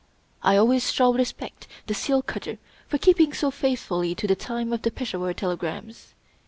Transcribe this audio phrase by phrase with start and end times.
[0.41, 2.57] I always shall respect the seal cutter
[2.87, 6.15] for keeping so faithfully to the time of the Peshawar telegrams.